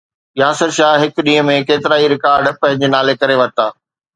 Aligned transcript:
ياسر 0.41 0.71
شاهه 0.77 1.01
هڪ 1.03 1.21
ڏينهن 1.27 1.47
۾ 1.51 1.57
ڪيترائي 1.73 2.09
رڪارڊ 2.15 2.51
پنهنجي 2.65 2.93
نالي 2.97 3.17
ڪري 3.21 3.41
ورتا 3.43 3.71